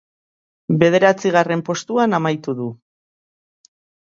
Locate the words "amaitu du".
2.21-2.71